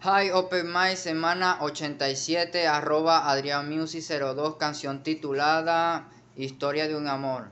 [0.00, 7.48] Hi, Open My, semana 87, arroba Adrián Music 02, canción titulada Historia de un amor.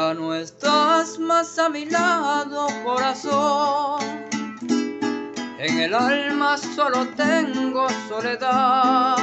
[0.00, 4.00] No estás más a mi lado, corazón.
[5.58, 9.18] En el alma solo tengo soledad.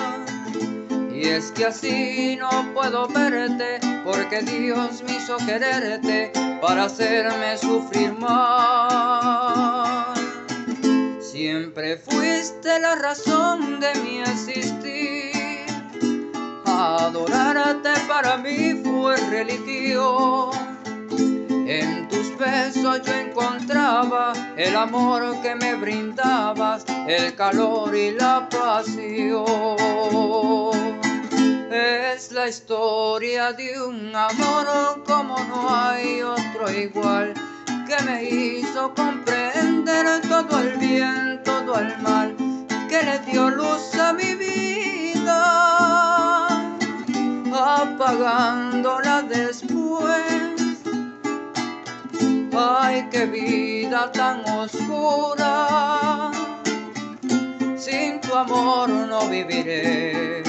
[1.11, 8.13] Y es que así no puedo verte, porque Dios me hizo quererte para hacerme sufrir
[8.13, 9.33] mal.
[11.19, 15.65] Siempre fuiste la razón de mi existir.
[16.65, 20.76] Adorarte para mí fue religión.
[22.39, 29.75] Yo encontraba el amor que me brindabas, el calor y la pasión.
[31.71, 37.33] Es la historia de un amor como no hay otro igual,
[37.87, 42.35] que me hizo comprender todo el bien, todo el mal,
[42.87, 45.39] que le dio luz a mi vida,
[47.51, 50.56] apagándola después.
[52.59, 56.31] Ay, qué vida tan oscura,
[57.77, 60.41] sin tu amor no viviré.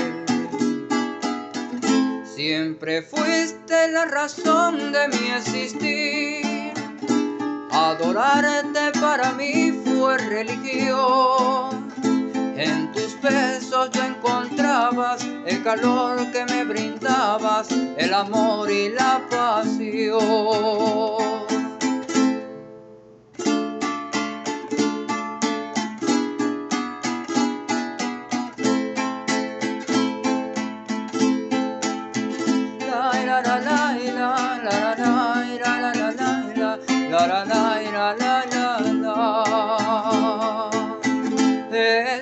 [2.34, 6.72] Siempre fuiste la razón de mi existir.
[7.72, 11.92] Adorarte para mí fue religión.
[12.56, 21.27] En tus besos yo encontrabas el calor que me brindabas, el amor y la pasión.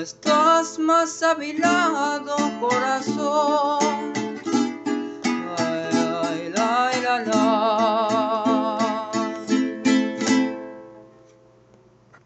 [0.00, 4.19] Estás más a mi lado, corazón.